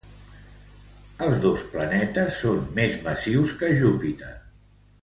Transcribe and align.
Els 1.25 1.37
dos 1.43 1.65
planetes 1.75 2.41
són 2.41 2.65
més 2.81 2.99
massius 3.07 3.57
que 3.63 3.73
Júpiter. 3.85 4.35